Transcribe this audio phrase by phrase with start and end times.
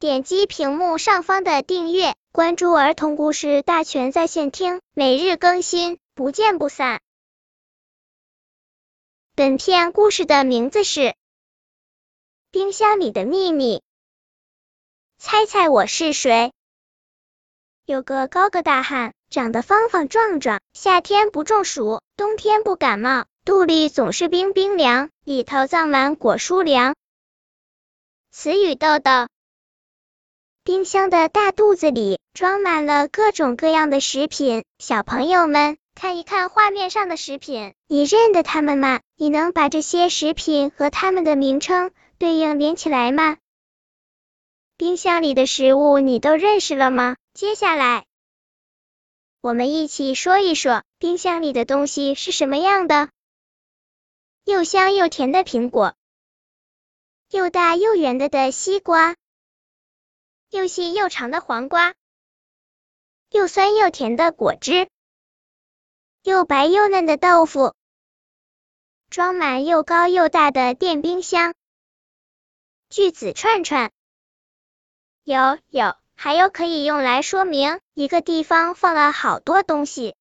[0.00, 7.00] 点击屏幕上方的订阅，关注儿童故事大全在线听，每日更新，不见不散。
[9.34, 11.00] 本片故事的名字是
[12.52, 13.78] 《冰箱里的秘密》。
[15.18, 16.52] 猜猜我是谁？
[17.84, 26.94] 有个高个大汉，长得方方壮壮，夏天不中暑，冬天不感冒，肚里总是冰冰凉，里头藏满果蔬粮。
[28.30, 29.26] 词语豆豆。
[30.68, 39.00] 冰箱的大肚子里装满了各种各样的食品，小朋友们看一看画面上的食品，你认得它们吗？
[39.16, 43.38] 你能把这些食品和它们的名称对应连起来吗？
[44.76, 47.16] 冰箱里的食物你都认识了吗？
[47.32, 48.04] 接下来
[49.40, 53.08] 我们一起说一说冰箱里的东西是什么样的。
[54.44, 55.94] 又香又甜的苹果，
[57.30, 59.16] 又大又圆的的西瓜。
[60.50, 61.94] 又细又长的黄瓜，
[63.30, 64.88] 又酸又甜的果汁，
[66.22, 67.74] 又白又嫩的豆腐，
[69.10, 71.54] 装满又高又大的电冰箱。
[72.88, 73.92] 句子串串，
[75.22, 80.16] 有有，还有可以用来说明一个地方放了好多东西。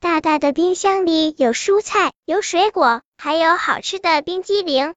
[0.00, 4.96] 大大的冰箱里有蔬菜，有水果，还有好吃的冰激凌。